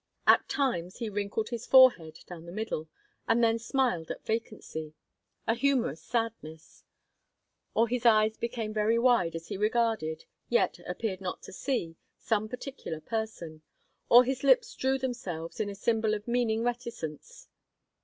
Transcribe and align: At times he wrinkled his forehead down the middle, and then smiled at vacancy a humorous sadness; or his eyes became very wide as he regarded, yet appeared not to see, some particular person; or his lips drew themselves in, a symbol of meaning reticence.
At 0.25 0.49
times 0.49 0.97
he 0.97 1.11
wrinkled 1.11 1.49
his 1.49 1.67
forehead 1.67 2.21
down 2.25 2.47
the 2.47 2.51
middle, 2.51 2.89
and 3.27 3.43
then 3.43 3.59
smiled 3.59 4.09
at 4.09 4.25
vacancy 4.25 4.95
a 5.45 5.53
humorous 5.53 6.01
sadness; 6.01 6.83
or 7.75 7.87
his 7.87 8.03
eyes 8.03 8.35
became 8.35 8.73
very 8.73 8.97
wide 8.97 9.35
as 9.35 9.49
he 9.49 9.57
regarded, 9.57 10.25
yet 10.49 10.79
appeared 10.87 11.21
not 11.21 11.43
to 11.43 11.53
see, 11.53 11.97
some 12.17 12.49
particular 12.49 12.99
person; 12.99 13.61
or 14.09 14.23
his 14.23 14.43
lips 14.43 14.73
drew 14.73 14.97
themselves 14.97 15.59
in, 15.59 15.69
a 15.69 15.75
symbol 15.75 16.15
of 16.15 16.27
meaning 16.27 16.63
reticence. 16.63 17.47